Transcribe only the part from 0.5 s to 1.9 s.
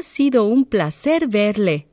placer verle.